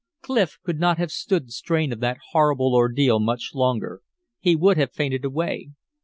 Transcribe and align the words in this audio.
Clif 0.23 0.57
could 0.63 0.79
not 0.79 0.97
have 0.97 1.11
stood 1.11 1.45
the 1.45 1.51
strain 1.51 1.93
of 1.93 1.99
that 1.99 2.17
horrible 2.31 2.73
ordeal 2.73 3.19
much 3.19 3.51
longer; 3.53 4.01
he 4.39 4.55
would 4.55 4.77
have 4.79 4.91
fainted 4.91 5.23
away. 5.23 5.73